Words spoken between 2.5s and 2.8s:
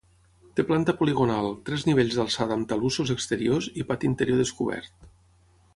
amb